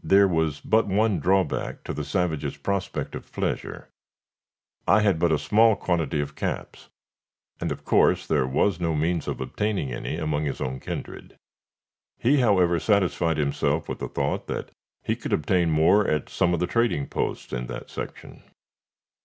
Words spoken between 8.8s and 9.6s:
means of